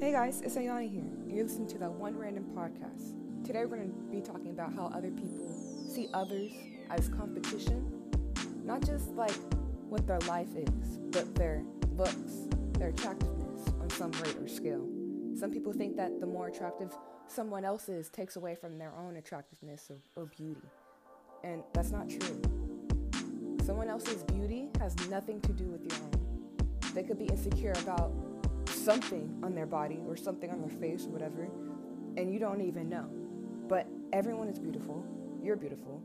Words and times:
Hey 0.00 0.12
guys, 0.12 0.42
it's 0.42 0.54
Ayana 0.54 0.88
here. 0.88 1.02
You're 1.26 1.42
listening 1.42 1.66
to 1.70 1.78
the 1.78 1.90
One 1.90 2.16
Random 2.16 2.44
Podcast. 2.56 3.14
Today 3.44 3.64
we're 3.64 3.78
going 3.78 3.90
to 3.90 4.16
be 4.16 4.20
talking 4.20 4.50
about 4.50 4.72
how 4.72 4.92
other 4.94 5.10
people 5.10 5.52
see 5.92 6.08
others 6.14 6.52
as 6.88 7.08
competition, 7.08 7.90
not 8.64 8.86
just 8.86 9.08
like 9.16 9.34
what 9.88 10.06
their 10.06 10.20
life 10.20 10.54
is, 10.54 10.98
but 11.10 11.34
their 11.34 11.64
looks, 11.96 12.46
their 12.74 12.90
attractiveness 12.90 13.66
on 13.80 13.90
some 13.90 14.12
rate 14.22 14.36
or 14.40 14.46
scale. 14.46 14.86
Some 15.34 15.50
people 15.50 15.72
think 15.72 15.96
that 15.96 16.20
the 16.20 16.26
more 16.26 16.46
attractive 16.46 16.96
someone 17.26 17.64
else 17.64 17.88
is 17.88 18.08
takes 18.08 18.36
away 18.36 18.54
from 18.54 18.78
their 18.78 18.92
own 18.96 19.16
attractiveness 19.16 19.90
or, 19.90 19.96
or 20.14 20.26
beauty. 20.26 20.68
And 21.42 21.64
that's 21.72 21.90
not 21.90 22.08
true. 22.08 22.40
Someone 23.66 23.88
else's 23.88 24.22
beauty 24.22 24.68
has 24.78 24.94
nothing 25.08 25.40
to 25.40 25.52
do 25.52 25.64
with 25.64 25.82
your 25.82 26.00
own. 26.04 26.12
They 26.94 27.02
could 27.02 27.18
be 27.18 27.26
insecure 27.26 27.72
about 27.82 28.12
something 28.78 29.38
on 29.42 29.54
their 29.54 29.66
body 29.66 30.00
or 30.06 30.16
something 30.16 30.50
on 30.50 30.60
their 30.60 30.70
face 30.78 31.06
or 31.06 31.10
whatever, 31.10 31.48
and 32.16 32.32
you 32.32 32.38
don't 32.38 32.60
even 32.60 32.88
know. 32.88 33.06
But 33.68 33.86
everyone 34.12 34.48
is 34.48 34.58
beautiful. 34.58 35.04
You're 35.42 35.56
beautiful. 35.56 36.02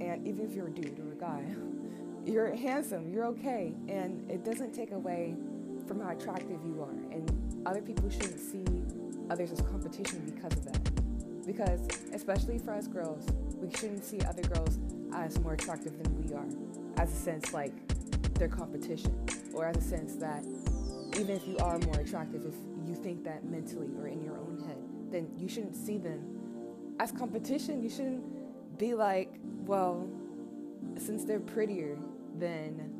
And 0.00 0.26
even 0.26 0.44
if 0.44 0.54
you're 0.54 0.68
a 0.68 0.70
dude 0.70 0.98
or 0.98 1.12
a 1.12 1.16
guy, 1.16 1.44
you're 2.26 2.54
handsome, 2.54 3.12
you're 3.12 3.26
okay. 3.26 3.72
And 3.88 4.28
it 4.30 4.44
doesn't 4.44 4.72
take 4.72 4.92
away 4.92 5.34
from 5.86 6.00
how 6.00 6.10
attractive 6.10 6.60
you 6.64 6.82
are. 6.82 7.12
And 7.12 7.62
other 7.66 7.80
people 7.80 8.10
shouldn't 8.10 8.40
see 8.40 8.64
others 9.30 9.52
as 9.52 9.60
competition 9.62 10.20
because 10.34 10.52
of 10.52 10.64
that. 10.64 11.46
Because, 11.46 11.80
especially 12.12 12.58
for 12.58 12.72
us 12.72 12.88
girls, 12.88 13.24
we 13.60 13.70
shouldn't 13.70 14.04
see 14.04 14.20
other 14.22 14.42
girls 14.42 14.78
as 15.14 15.38
more 15.40 15.54
attractive 15.54 15.96
than 16.02 16.22
we 16.22 16.34
are, 16.34 16.46
as 17.02 17.12
a 17.12 17.16
sense 17.16 17.52
like 17.52 17.72
they're 18.34 18.48
competition, 18.48 19.14
or 19.54 19.66
as 19.66 19.76
a 19.76 19.80
sense 19.80 20.14
that 20.16 20.44
even 21.18 21.34
if 21.34 21.48
you 21.48 21.56
are 21.58 21.78
more 21.78 22.00
attractive, 22.00 22.44
if 22.44 22.54
you 22.86 22.94
think 22.94 23.24
that 23.24 23.44
mentally 23.44 23.88
or 23.98 24.06
in 24.06 24.22
your 24.22 24.36
own 24.36 24.62
head, 24.66 24.76
then 25.10 25.30
you 25.38 25.48
shouldn't 25.48 25.74
see 25.74 25.96
them 25.96 26.22
as 27.00 27.10
competition. 27.10 27.82
You 27.82 27.88
shouldn't 27.88 28.78
be 28.78 28.94
like, 28.94 29.32
well, 29.64 30.08
since 30.98 31.24
they're 31.24 31.40
prettier, 31.40 31.96
then 32.38 32.92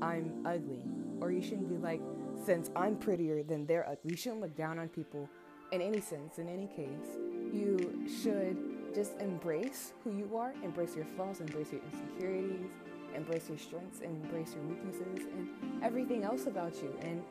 I'm 0.00 0.46
ugly. 0.46 0.82
Or 1.20 1.32
you 1.32 1.42
shouldn't 1.42 1.68
be 1.68 1.76
like, 1.76 2.00
since 2.44 2.70
I'm 2.76 2.96
prettier, 2.96 3.42
then 3.42 3.66
they're 3.66 3.86
ugly. 3.86 4.12
You 4.12 4.16
shouldn't 4.16 4.42
look 4.42 4.56
down 4.56 4.78
on 4.78 4.88
people 4.88 5.28
in 5.72 5.80
any 5.80 6.00
sense, 6.00 6.38
in 6.38 6.48
any 6.48 6.68
case. 6.68 7.18
You 7.52 8.06
should 8.22 8.94
just 8.94 9.18
embrace 9.20 9.92
who 10.04 10.16
you 10.16 10.36
are, 10.36 10.54
embrace 10.62 10.94
your 10.94 11.04
flaws, 11.16 11.40
embrace 11.40 11.72
your 11.72 11.80
insecurities, 11.92 12.70
embrace 13.14 13.48
your 13.48 13.58
strengths, 13.58 14.00
and 14.00 14.24
embrace 14.24 14.54
your 14.54 14.64
weaknesses, 14.64 15.26
and 15.36 15.48
everything 15.82 16.22
else 16.24 16.46
about 16.46 16.74
you. 16.76 16.94
And 17.02 17.22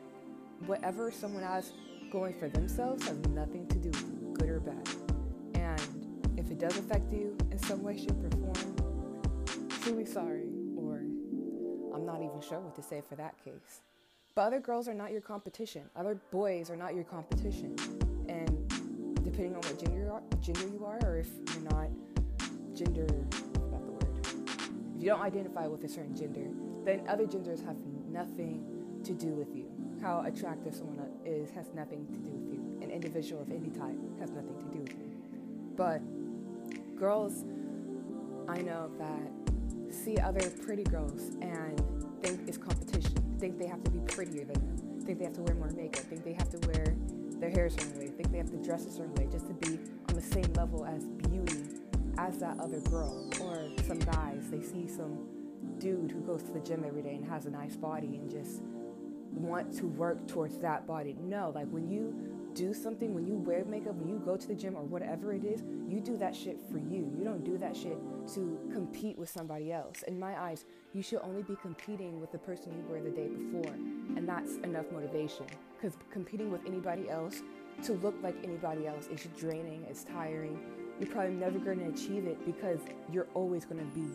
whatever 0.66 1.10
someone 1.10 1.42
has 1.42 1.72
going 2.10 2.34
for 2.34 2.48
themselves 2.48 3.06
has 3.06 3.16
nothing 3.28 3.66
to 3.68 3.76
do 3.76 3.88
with 3.88 4.38
good 4.38 4.50
or 4.50 4.60
bad. 4.60 4.88
And 5.54 6.38
if 6.38 6.50
it 6.50 6.58
does 6.58 6.76
affect 6.78 7.12
you 7.12 7.36
in 7.50 7.58
some 7.58 7.82
way, 7.82 7.96
shape, 7.96 8.22
or 8.22 8.30
form, 8.30 9.66
truly 9.82 10.04
sorry, 10.04 10.48
or 10.76 11.02
I'm 11.94 12.04
not 12.04 12.22
even 12.22 12.40
sure 12.40 12.60
what 12.60 12.74
to 12.76 12.82
say 12.82 13.02
for 13.08 13.14
that 13.16 13.34
case. 13.44 13.80
But 14.34 14.42
other 14.42 14.60
girls 14.60 14.88
are 14.88 14.94
not 14.94 15.12
your 15.12 15.20
competition. 15.20 15.82
Other 15.96 16.18
boys 16.30 16.70
are 16.70 16.76
not 16.76 16.94
your 16.94 17.04
competition. 17.04 17.76
And 18.28 18.68
depending 19.24 19.54
on 19.54 19.60
what 19.62 19.78
gender 19.78 19.98
you 19.98 20.10
are, 20.12 20.22
gender 20.40 20.68
you 20.72 20.84
are 20.84 20.98
or 21.04 21.18
if 21.18 21.28
you're 21.52 21.70
not 21.70 21.88
gender, 22.74 23.06
about 23.56 23.84
the 23.84 23.92
word, 23.92 24.26
if 24.96 25.02
you 25.02 25.08
don't 25.08 25.22
identify 25.22 25.66
with 25.66 25.84
a 25.84 25.88
certain 25.88 26.16
gender, 26.16 26.48
then 26.84 27.06
other 27.08 27.26
genders 27.26 27.60
have 27.60 27.76
nothing 28.08 28.64
to 29.04 29.12
do 29.12 29.28
with 29.28 29.54
you 29.54 29.69
how 30.02 30.22
attractive 30.26 30.74
someone 30.74 31.08
is 31.24 31.50
has 31.50 31.70
nothing 31.74 32.06
to 32.06 32.18
do 32.18 32.30
with 32.30 32.52
you. 32.52 32.78
An 32.82 32.90
individual 32.90 33.42
of 33.42 33.50
any 33.50 33.70
type 33.70 33.98
has 34.20 34.30
nothing 34.30 34.56
to 34.58 34.76
do 34.76 34.80
with 34.80 34.90
you. 34.90 35.10
But 35.76 36.00
girls, 36.96 37.44
I 38.48 38.62
know 38.62 38.90
that 38.98 39.94
see 39.94 40.16
other 40.18 40.48
pretty 40.50 40.84
girls 40.84 41.32
and 41.40 41.80
think 42.22 42.48
it's 42.48 42.58
competition. 42.58 43.14
Think 43.38 43.58
they 43.58 43.66
have 43.66 43.82
to 43.84 43.90
be 43.90 43.98
prettier 44.00 44.44
than 44.44 44.54
them. 44.54 45.00
Think 45.04 45.18
they 45.18 45.24
have 45.24 45.34
to 45.34 45.42
wear 45.42 45.54
more 45.54 45.70
makeup. 45.70 46.04
Think 46.04 46.24
they 46.24 46.34
have 46.34 46.48
to 46.50 46.58
wear 46.68 46.94
their 47.38 47.50
hair 47.50 47.66
a 47.66 47.70
certain 47.70 47.98
way. 47.98 48.08
Think 48.08 48.30
they 48.30 48.38
have 48.38 48.50
to 48.50 48.58
dress 48.58 48.86
a 48.86 48.90
certain 48.90 49.14
way 49.14 49.26
just 49.30 49.46
to 49.46 49.54
be 49.54 49.78
on 50.08 50.14
the 50.14 50.22
same 50.22 50.52
level 50.54 50.84
as 50.84 51.04
beauty 51.28 51.64
as 52.18 52.38
that 52.38 52.58
other 52.60 52.80
girl. 52.80 53.30
Or 53.40 53.68
some 53.86 53.98
guys, 53.98 54.50
they 54.50 54.62
see 54.62 54.88
some 54.88 55.26
dude 55.78 56.10
who 56.10 56.20
goes 56.20 56.42
to 56.44 56.52
the 56.52 56.60
gym 56.60 56.84
every 56.86 57.02
day 57.02 57.14
and 57.14 57.28
has 57.28 57.46
a 57.46 57.50
nice 57.50 57.76
body 57.76 58.16
and 58.16 58.30
just 58.30 58.62
want 59.32 59.72
to 59.78 59.86
work 59.86 60.26
towards 60.26 60.58
that 60.58 60.86
body. 60.86 61.16
No, 61.20 61.52
like 61.54 61.68
when 61.68 61.90
you 61.90 62.14
do 62.54 62.74
something, 62.74 63.14
when 63.14 63.26
you 63.26 63.34
wear 63.34 63.64
makeup, 63.64 63.94
when 63.94 64.08
you 64.08 64.20
go 64.24 64.36
to 64.36 64.48
the 64.48 64.54
gym 64.54 64.76
or 64.76 64.82
whatever 64.82 65.32
it 65.32 65.44
is, 65.44 65.62
you 65.88 66.00
do 66.00 66.16
that 66.16 66.34
shit 66.34 66.58
for 66.70 66.78
you. 66.78 67.12
You 67.16 67.24
don't 67.24 67.44
do 67.44 67.58
that 67.58 67.76
shit 67.76 67.96
to 68.34 68.58
compete 68.72 69.18
with 69.18 69.28
somebody 69.28 69.72
else. 69.72 70.02
In 70.02 70.18
my 70.18 70.40
eyes, 70.40 70.64
you 70.92 71.02
should 71.02 71.20
only 71.22 71.42
be 71.42 71.56
competing 71.62 72.20
with 72.20 72.32
the 72.32 72.38
person 72.38 72.72
you 72.76 72.84
were 72.88 73.00
the 73.00 73.10
day 73.10 73.28
before. 73.28 73.72
And 74.16 74.28
that's 74.28 74.56
enough 74.56 74.86
motivation. 74.92 75.46
Because 75.80 75.96
competing 76.10 76.50
with 76.50 76.62
anybody 76.66 77.08
else 77.08 77.42
to 77.84 77.92
look 77.94 78.14
like 78.22 78.36
anybody 78.44 78.86
else 78.86 79.06
is 79.06 79.26
draining, 79.38 79.86
it's 79.88 80.04
tiring. 80.04 80.60
You're 80.98 81.10
probably 81.10 81.34
never 81.34 81.58
going 81.58 81.78
to 81.78 81.88
achieve 81.88 82.26
it 82.26 82.44
because 82.44 82.80
you're 83.10 83.28
always 83.34 83.64
going 83.64 83.78
to 83.78 83.94
be 83.94 84.06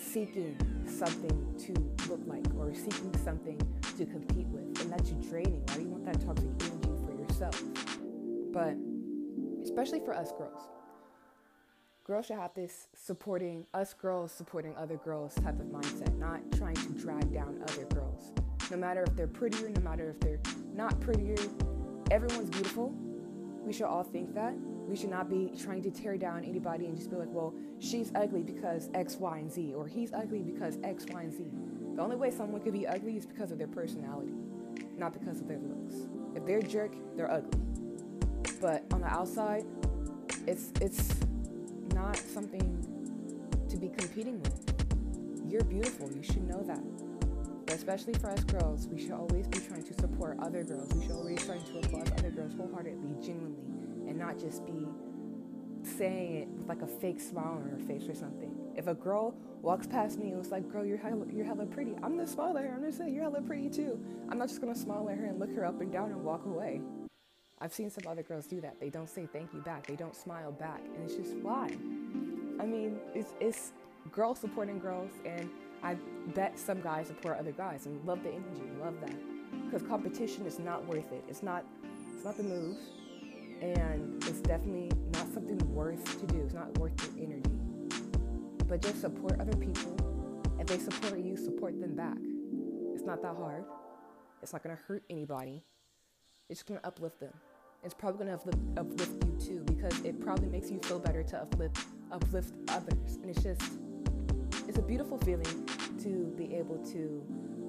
seeking 0.00 0.56
something 0.86 1.54
to 1.58 2.08
look 2.08 2.20
like 2.26 2.44
or 2.58 2.74
seeking 2.74 3.12
something 3.24 3.60
to 4.00 4.06
compete 4.06 4.46
with. 4.46 4.80
And 4.80 4.90
that's 4.90 5.10
draining. 5.28 5.62
Why 5.68 5.74
do 5.74 5.82
you 5.82 5.88
want 5.88 6.04
that 6.06 6.24
toxic 6.24 6.48
energy 6.60 6.90
for 7.04 7.12
yourself? 7.12 7.62
But 8.50 8.74
especially 9.62 10.00
for 10.00 10.14
us 10.14 10.32
girls, 10.32 10.68
girls 12.04 12.26
should 12.26 12.36
have 12.36 12.54
this 12.54 12.88
supporting 12.94 13.66
us 13.74 13.92
girls 13.92 14.32
supporting 14.32 14.74
other 14.76 14.96
girls 14.96 15.34
type 15.34 15.60
of 15.60 15.66
mindset, 15.66 16.16
not 16.18 16.40
trying 16.56 16.76
to 16.76 16.88
drag 16.94 17.32
down 17.32 17.62
other 17.68 17.84
girls. 17.94 18.32
No 18.70 18.78
matter 18.78 19.02
if 19.02 19.14
they're 19.16 19.26
prettier, 19.26 19.68
no 19.68 19.82
matter 19.82 20.10
if 20.10 20.20
they're 20.20 20.40
not 20.72 20.98
prettier, 21.00 21.36
everyone's 22.10 22.48
beautiful. 22.48 22.94
We 23.62 23.74
should 23.74 23.86
all 23.86 24.02
think 24.02 24.34
that. 24.34 24.54
We 24.88 24.96
should 24.96 25.10
not 25.10 25.28
be 25.28 25.52
trying 25.62 25.82
to 25.82 25.90
tear 25.90 26.16
down 26.16 26.44
anybody 26.44 26.86
and 26.86 26.96
just 26.96 27.10
be 27.10 27.16
like, 27.16 27.28
well, 27.30 27.54
she's 27.78 28.10
ugly 28.14 28.42
because 28.42 28.88
X, 28.94 29.16
Y, 29.16 29.38
and 29.38 29.52
Z, 29.52 29.74
or 29.74 29.86
he's 29.86 30.12
ugly 30.14 30.42
because 30.42 30.78
X, 30.82 31.04
Y, 31.12 31.22
and 31.22 31.32
Z. 31.32 31.44
The 32.00 32.04
only 32.04 32.16
way 32.16 32.30
someone 32.30 32.62
could 32.62 32.72
be 32.72 32.86
ugly 32.86 33.18
is 33.18 33.26
because 33.26 33.52
of 33.52 33.58
their 33.58 33.66
personality, 33.66 34.32
not 34.96 35.12
because 35.12 35.38
of 35.38 35.46
their 35.46 35.58
looks. 35.58 36.08
If 36.34 36.46
they're 36.46 36.60
a 36.60 36.62
jerk, 36.62 36.92
they're 37.14 37.30
ugly. 37.30 37.60
But 38.58 38.86
on 38.94 39.02
the 39.02 39.06
outside, 39.06 39.66
it's 40.46 40.72
it's 40.80 41.14
not 41.92 42.16
something 42.16 42.64
to 43.68 43.76
be 43.76 43.90
competing 43.90 44.40
with. 44.40 45.44
You're 45.46 45.62
beautiful. 45.64 46.10
You 46.10 46.22
should 46.22 46.48
know 46.48 46.62
that. 46.62 46.80
But 47.66 47.74
especially 47.74 48.14
for 48.14 48.30
us 48.30 48.44
girls, 48.44 48.88
we 48.88 48.98
should 48.98 49.12
always 49.12 49.46
be 49.48 49.58
trying 49.58 49.82
to 49.82 49.92
support 49.92 50.38
other 50.40 50.64
girls. 50.64 50.90
We 50.94 51.02
should 51.02 51.16
always 51.16 51.44
try 51.44 51.58
to 51.58 51.78
applaud 51.80 52.18
other 52.18 52.30
girls 52.30 52.54
wholeheartedly, 52.54 53.10
genuinely 53.22 54.08
and 54.08 54.18
not 54.18 54.38
just 54.38 54.64
be 54.64 54.88
saying 55.82 56.36
it 56.36 56.48
with 56.48 56.66
like 56.66 56.80
a 56.80 56.86
fake 56.86 57.20
smile 57.20 57.60
on 57.62 57.68
her 57.68 57.78
face 57.86 58.08
or 58.08 58.14
something. 58.14 58.59
If 58.76 58.86
a 58.86 58.94
girl 58.94 59.34
walks 59.62 59.86
past 59.86 60.18
me 60.18 60.28
and 60.30 60.38
was 60.38 60.50
like, 60.50 60.70
"Girl, 60.70 60.84
you're 60.84 60.98
hella, 60.98 61.26
you're 61.30 61.44
hella 61.44 61.66
pretty," 61.66 61.94
I'm 62.02 62.16
gonna 62.16 62.26
smile 62.26 62.56
at 62.56 62.64
her. 62.64 62.70
I'm 62.70 62.80
gonna 62.80 62.92
say, 62.92 63.10
"You're 63.10 63.24
hella 63.24 63.42
pretty 63.42 63.68
too." 63.68 63.98
I'm 64.28 64.38
not 64.38 64.48
just 64.48 64.60
gonna 64.60 64.74
smile 64.74 65.08
at 65.08 65.18
her 65.18 65.26
and 65.26 65.38
look 65.38 65.52
her 65.54 65.64
up 65.64 65.80
and 65.80 65.92
down 65.92 66.10
and 66.10 66.24
walk 66.24 66.46
away. 66.46 66.80
I've 67.58 67.74
seen 67.74 67.90
some 67.90 68.04
other 68.06 68.22
girls 68.22 68.46
do 68.46 68.60
that. 68.62 68.80
They 68.80 68.88
don't 68.88 69.08
say 69.08 69.26
thank 69.26 69.52
you 69.52 69.60
back. 69.60 69.86
They 69.86 69.96
don't 69.96 70.14
smile 70.14 70.52
back, 70.52 70.80
and 70.84 71.04
it's 71.04 71.16
just 71.16 71.36
why. 71.36 71.68
I 72.58 72.66
mean, 72.66 72.98
it's 73.14 73.34
it's 73.40 73.72
girls 74.12 74.38
supporting 74.38 74.78
girls, 74.78 75.10
and 75.24 75.50
I 75.82 75.94
bet 76.34 76.58
some 76.58 76.80
guys 76.80 77.08
support 77.08 77.38
other 77.38 77.52
guys 77.52 77.86
and 77.86 78.04
love 78.06 78.22
the 78.22 78.30
energy, 78.30 78.70
love 78.80 79.00
that, 79.00 79.16
because 79.64 79.82
competition 79.82 80.46
is 80.46 80.58
not 80.58 80.86
worth 80.86 81.12
it. 81.12 81.24
It's 81.28 81.42
not 81.42 81.64
it's 82.14 82.24
not 82.24 82.36
the 82.36 82.42
move 82.42 82.76
and 83.60 84.22
it's 84.24 84.40
definitely 84.40 84.90
not 85.12 85.32
something 85.32 85.58
worth 85.74 86.20
to 86.20 86.26
do. 86.26 86.40
It's 86.40 86.54
not 86.54 86.76
worth 86.78 86.92
your 87.16 87.26
energy. 87.26 87.49
But 88.70 88.82
just 88.82 89.00
support 89.00 89.40
other 89.40 89.56
people. 89.56 89.96
If 90.60 90.68
they 90.68 90.78
support 90.78 91.18
you, 91.18 91.36
support 91.36 91.80
them 91.80 91.96
back. 91.96 92.16
It's 92.94 93.02
not 93.02 93.20
that 93.22 93.34
hard. 93.34 93.64
It's 94.42 94.52
not 94.52 94.62
gonna 94.62 94.78
hurt 94.86 95.02
anybody. 95.10 95.64
It's 96.48 96.62
gonna 96.62 96.80
uplift 96.84 97.18
them. 97.18 97.32
It's 97.82 97.94
probably 97.94 98.24
gonna 98.24 98.36
uplift, 98.36 98.58
uplift 98.76 99.24
you 99.24 99.32
too 99.44 99.64
because 99.64 99.98
it 100.04 100.20
probably 100.20 100.46
makes 100.46 100.70
you 100.70 100.78
feel 100.84 101.00
better 101.00 101.24
to 101.24 101.38
uplift 101.42 101.84
uplift 102.12 102.54
others. 102.68 103.16
And 103.16 103.28
it's 103.28 103.42
just 103.42 103.60
it's 104.68 104.78
a 104.78 104.82
beautiful 104.82 105.18
feeling 105.18 105.68
to 106.04 106.32
be 106.38 106.54
able 106.54 106.78
to 106.92 107.24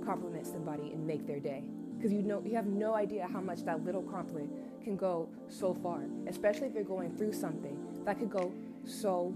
compliment 0.05 0.45
somebody 0.45 0.91
and 0.91 1.07
make 1.07 1.25
their 1.25 1.39
day 1.39 1.63
because 1.97 2.13
you 2.13 2.21
know 2.21 2.43
you 2.45 2.55
have 2.55 2.67
no 2.67 2.93
idea 2.93 3.27
how 3.33 3.41
much 3.41 3.63
that 3.63 3.83
little 3.83 4.03
compliment 4.03 4.51
can 4.83 4.95
go 4.95 5.29
so 5.47 5.73
far, 5.73 6.03
especially 6.27 6.67
if 6.67 6.75
you're 6.75 6.83
going 6.83 7.17
through 7.17 7.33
something 7.33 7.79
that 8.05 8.19
could 8.19 8.29
go 8.29 8.53
so 8.85 9.33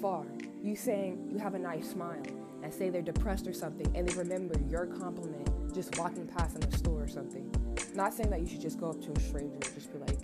far. 0.00 0.24
You 0.62 0.76
saying 0.76 1.28
you 1.30 1.38
have 1.38 1.54
a 1.54 1.58
nice 1.58 1.90
smile 1.90 2.22
and 2.62 2.72
say 2.72 2.90
they're 2.90 3.02
depressed 3.02 3.46
or 3.46 3.52
something, 3.52 3.86
and 3.94 4.08
they 4.08 4.14
remember 4.14 4.54
your 4.68 4.86
compliment 4.86 5.48
just 5.74 5.96
walking 5.98 6.26
past 6.26 6.56
in 6.56 6.64
a 6.64 6.76
store 6.76 7.02
or 7.02 7.08
something. 7.08 7.50
Not 7.94 8.14
saying 8.14 8.30
that 8.30 8.40
you 8.40 8.46
should 8.46 8.60
just 8.60 8.80
go 8.80 8.90
up 8.90 9.00
to 9.02 9.12
a 9.12 9.20
stranger 9.20 9.54
and 9.54 9.74
just 9.74 9.92
be 9.92 9.98
like, 9.98 10.18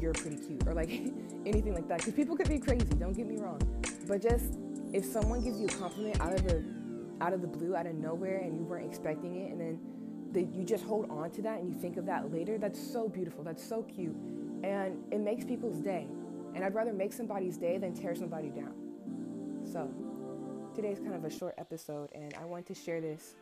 you're 0.00 0.12
pretty 0.12 0.36
cute, 0.36 0.66
or 0.66 0.74
like 0.74 0.90
anything 1.46 1.74
like 1.74 1.88
that. 1.88 1.98
Because 1.98 2.14
people 2.14 2.36
could 2.36 2.48
be 2.48 2.58
crazy, 2.58 2.84
don't 2.98 3.12
get 3.12 3.26
me 3.26 3.36
wrong. 3.38 3.60
But 4.06 4.22
just 4.22 4.54
if 4.92 5.04
someone 5.04 5.42
gives 5.42 5.60
you 5.60 5.66
a 5.66 5.70
compliment 5.70 6.20
out 6.20 6.32
of 6.32 6.44
the 6.46 6.62
out 7.20 7.32
of 7.32 7.40
the 7.40 7.46
blue, 7.46 7.74
out 7.74 7.86
of 7.86 7.94
nowhere, 7.94 8.38
and 8.38 8.56
you 8.56 8.62
weren't 8.64 8.86
expecting 8.86 9.36
it, 9.36 9.50
and 9.50 9.60
then 9.60 9.80
the, 10.32 10.42
you 10.56 10.64
just 10.64 10.84
hold 10.84 11.10
on 11.10 11.30
to 11.30 11.42
that 11.42 11.60
and 11.60 11.72
you 11.72 11.80
think 11.80 11.96
of 11.96 12.04
that 12.06 12.30
later, 12.30 12.58
that's 12.58 12.78
so 12.78 13.08
beautiful. 13.08 13.42
That's 13.42 13.66
so 13.66 13.82
cute. 13.82 14.14
And 14.62 15.02
it 15.10 15.20
makes 15.20 15.44
people's 15.44 15.78
day. 15.78 16.06
And 16.56 16.64
I'd 16.64 16.74
rather 16.74 16.94
make 16.94 17.12
somebody's 17.12 17.58
day 17.58 17.76
than 17.76 17.92
tear 17.92 18.14
somebody 18.14 18.48
down. 18.48 18.72
So, 19.70 19.90
today's 20.74 20.98
kind 20.98 21.14
of 21.14 21.22
a 21.26 21.30
short 21.30 21.54
episode, 21.58 22.08
and 22.14 22.34
I 22.40 22.46
want 22.46 22.64
to 22.68 22.74
share 22.74 23.02
this 23.02 23.36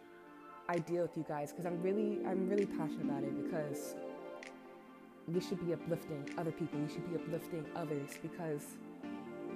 idea 0.69 1.03
with 1.03 1.17
you 1.17 1.25
guys 1.29 1.53
because 1.53 1.65
I'm 1.65 1.81
really, 1.81 2.19
I'm 2.27 2.49
really 2.49 2.67
passionate 2.67 3.05
about 3.05 3.23
it 3.23 3.45
because 3.45 3.95
we 5.29 5.41
should 5.41 5.65
be 5.65 5.73
uplifting 5.73 6.29
other 6.37 6.51
people. 6.51 6.81
We 6.81 6.93
should 6.93 7.09
be 7.09 7.15
uplifting 7.15 7.65
others 7.77 8.11
because 8.21 8.65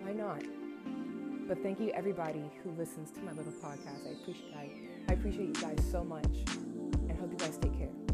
why 0.02 0.12
not? 0.12 0.44
But 1.48 1.60
thank 1.60 1.80
you 1.80 1.90
everybody 1.90 2.44
who 2.62 2.70
listens 2.78 3.10
to 3.10 3.20
my 3.22 3.32
little 3.32 3.52
podcast. 3.54 4.06
I 4.06 4.20
appreciate 4.22 4.54
I, 4.56 4.70
I 5.08 5.14
appreciate 5.14 5.46
you 5.48 5.62
guys 5.62 5.78
so 5.90 6.04
much 6.04 6.30
and 7.08 7.18
hope 7.18 7.32
you 7.32 7.38
guys 7.38 7.58
take 7.60 7.76
care. 7.76 8.07